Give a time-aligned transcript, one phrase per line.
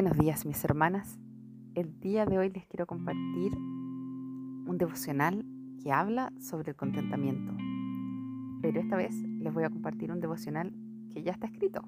[0.00, 1.20] Buenos días mis hermanas.
[1.74, 5.44] El día de hoy les quiero compartir un devocional
[5.82, 7.52] que habla sobre el contentamiento.
[8.62, 10.72] Pero esta vez les voy a compartir un devocional
[11.12, 11.82] que ya está escrito.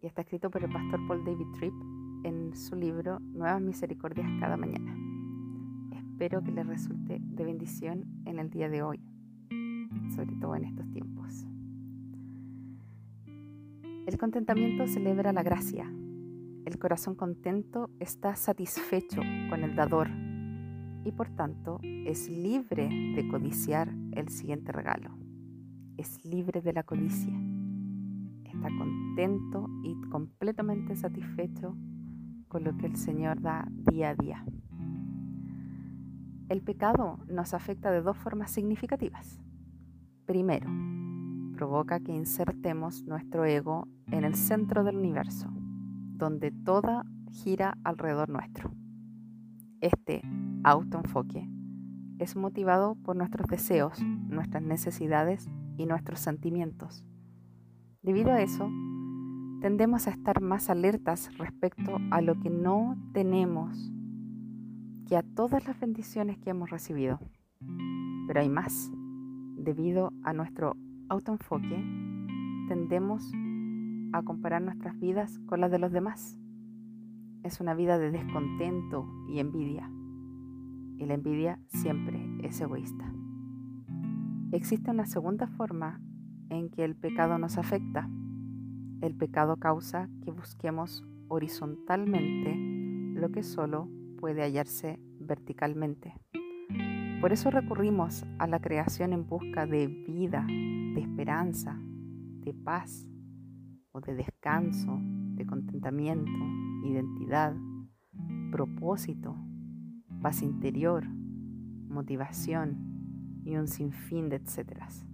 [0.00, 1.74] Y está escrito por el pastor Paul David Tripp
[2.24, 4.96] en su libro Nuevas Misericordias cada mañana.
[5.94, 9.02] Espero que les resulte de bendición en el día de hoy,
[10.14, 11.46] sobre todo en estos tiempos.
[14.06, 15.92] El contentamiento celebra la gracia,
[16.64, 20.08] el corazón contento está satisfecho con el dador
[21.04, 25.10] y por tanto es libre de codiciar el siguiente regalo.
[25.96, 27.34] Es libre de la codicia.
[28.44, 31.76] Está contento y completamente satisfecho
[32.46, 34.44] con lo que el Señor da día a día.
[36.48, 39.40] El pecado nos afecta de dos formas significativas.
[40.26, 40.70] Primero,
[41.54, 45.50] provoca que insertemos nuestro ego en el centro del universo
[46.22, 48.70] donde toda gira alrededor nuestro.
[49.80, 50.22] Este
[50.62, 51.50] autoenfoque
[52.20, 57.04] es motivado por nuestros deseos, nuestras necesidades y nuestros sentimientos.
[58.02, 58.70] Debido a eso,
[59.60, 63.90] tendemos a estar más alertas respecto a lo que no tenemos
[65.08, 67.18] que a todas las bendiciones que hemos recibido.
[68.28, 68.92] Pero hay más.
[69.56, 70.76] Debido a nuestro
[71.08, 71.84] autoenfoque,
[72.68, 73.51] tendemos a
[74.20, 76.36] comparar nuestras vidas con las de los demás.
[77.42, 79.90] Es una vida de descontento y envidia.
[80.98, 83.10] Y la envidia siempre es egoísta.
[84.52, 86.02] Existe una segunda forma
[86.50, 88.10] en que el pecado nos afecta.
[89.00, 92.54] El pecado causa que busquemos horizontalmente
[93.18, 93.88] lo que solo
[94.18, 96.14] puede hallarse verticalmente.
[97.22, 101.80] Por eso recurrimos a la creación en busca de vida, de esperanza,
[102.40, 103.08] de paz,
[103.92, 104.98] o de descanso,
[105.34, 106.30] de contentamiento,
[106.84, 107.54] identidad,
[108.50, 109.36] propósito,
[110.22, 111.06] paz interior,
[111.88, 115.04] motivación y un sinfín de etcéteras.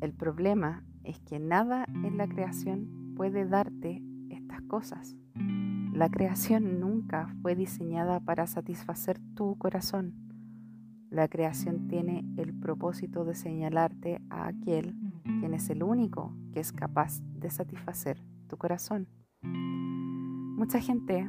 [0.00, 5.16] El problema es que nada en la creación puede darte estas cosas.
[5.92, 10.14] La creación nunca fue diseñada para satisfacer tu corazón.
[11.10, 16.72] La creación tiene el propósito de señalarte a aquel quien es el único que es
[16.72, 19.08] capaz de satisfacer tu corazón.
[19.42, 21.28] Mucha gente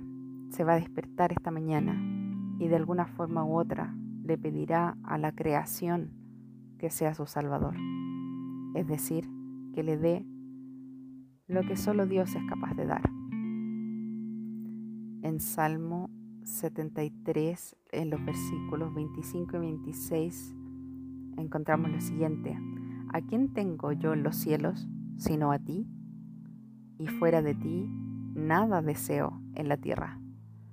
[0.49, 1.99] se va a despertar esta mañana
[2.59, 6.11] y de alguna forma u otra le pedirá a la creación
[6.77, 7.75] que sea su salvador.
[8.75, 9.29] Es decir,
[9.73, 10.25] que le dé
[11.47, 13.03] lo que solo Dios es capaz de dar.
[15.23, 16.09] En Salmo
[16.43, 20.55] 73, en los versículos 25 y 26,
[21.37, 22.57] encontramos lo siguiente.
[23.13, 25.87] ¿A quién tengo yo en los cielos sino a ti?
[26.97, 27.87] Y fuera de ti
[28.33, 30.19] nada deseo en la tierra.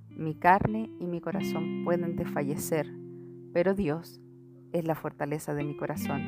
[0.08, 2.90] Mi carne y mi corazón pueden desfallecer,
[3.52, 4.22] pero Dios
[4.72, 6.22] es la fortaleza de mi corazón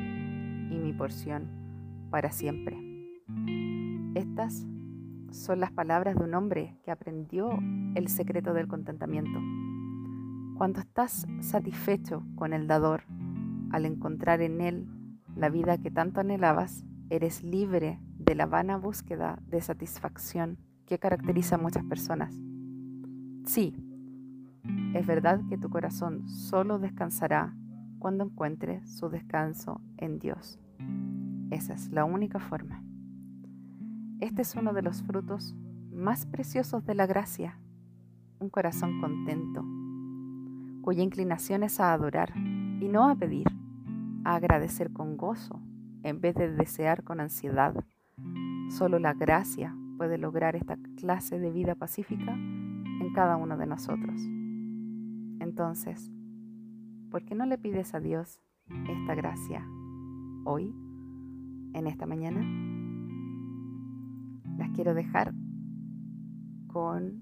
[0.71, 1.49] y mi porción
[2.11, 2.77] para siempre.
[4.13, 4.67] Estas
[5.31, 7.57] son las palabras de un hombre que aprendió
[7.95, 9.39] el secreto del contentamiento.
[10.59, 13.05] Cuando estás satisfecho con el dador,
[13.71, 14.87] al encontrar en él
[15.35, 21.55] la vida que tanto anhelabas, eres libre de la vana búsqueda de satisfacción que caracteriza
[21.55, 22.33] a muchas personas.
[23.45, 23.75] Sí,
[24.93, 27.55] es verdad que tu corazón solo descansará
[27.99, 30.59] cuando encuentre su descanso en Dios.
[31.51, 32.83] Esa es la única forma.
[34.19, 35.55] Este es uno de los frutos
[35.91, 37.59] más preciosos de la gracia,
[38.39, 39.63] un corazón contento,
[40.81, 43.47] cuya inclinación es a adorar y no a pedir
[44.23, 45.61] agradecer con gozo
[46.03, 47.73] en vez de desear con ansiedad.
[48.69, 54.19] Solo la gracia puede lograr esta clase de vida pacífica en cada uno de nosotros.
[55.39, 56.11] Entonces,
[57.09, 58.41] ¿por qué no le pides a Dios
[58.87, 59.65] esta gracia
[60.45, 60.73] hoy,
[61.73, 62.41] en esta mañana?
[64.57, 65.33] Las quiero dejar
[66.67, 67.21] con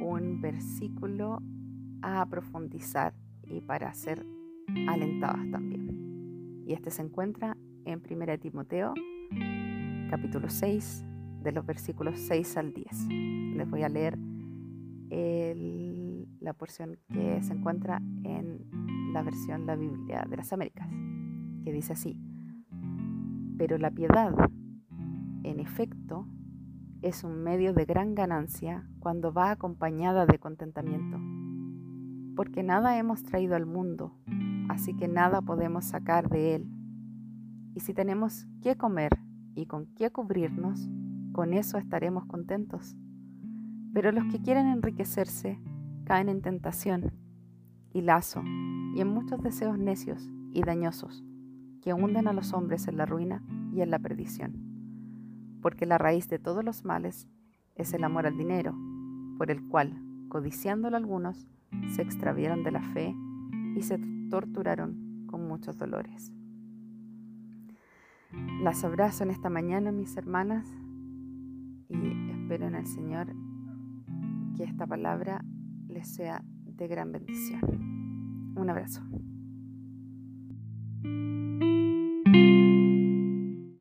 [0.00, 1.40] un versículo
[2.02, 4.24] a profundizar y para ser
[4.86, 5.97] alentadas también.
[6.68, 7.56] Y este se encuentra
[7.86, 8.92] en 1 Timoteo,
[10.10, 11.02] capítulo 6,
[11.42, 13.08] de los versículos 6 al 10.
[13.56, 14.18] Les voy a leer
[16.40, 18.66] la porción que se encuentra en
[19.14, 20.90] la versión La Biblia de las Américas,
[21.64, 22.18] que dice así,
[23.56, 24.34] pero la piedad,
[25.44, 26.26] en efecto,
[27.00, 31.18] es un medio de gran ganancia cuando va acompañada de contentamiento,
[32.36, 34.12] porque nada hemos traído al mundo
[34.78, 36.70] así que nada podemos sacar de él.
[37.74, 39.10] Y si tenemos qué comer
[39.56, 40.88] y con qué cubrirnos,
[41.32, 42.96] con eso estaremos contentos.
[43.92, 45.60] Pero los que quieren enriquecerse
[46.04, 47.12] caen en tentación
[47.92, 48.44] y lazo
[48.94, 51.24] y en muchos deseos necios y dañosos
[51.82, 53.42] que hunden a los hombres en la ruina
[53.72, 55.58] y en la perdición.
[55.60, 57.28] Porque la raíz de todos los males
[57.74, 58.76] es el amor al dinero,
[59.38, 61.48] por el cual, codiciándolo algunos,
[61.96, 63.12] se extraviaron de la fe
[63.74, 63.98] y se
[64.28, 66.32] torturaron con muchos dolores.
[68.62, 70.66] Las abrazo en esta mañana, mis hermanas,
[71.88, 73.34] y espero en el Señor
[74.56, 75.44] que esta palabra
[75.88, 78.54] les sea de gran bendición.
[78.56, 79.02] Un abrazo.